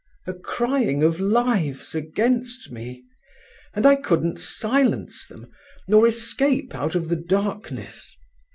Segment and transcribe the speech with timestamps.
[0.25, 3.03] "….A crying of lives against me,
[3.75, 5.45] and I couldn't silence them,
[5.87, 8.17] nor escape out of the darkness.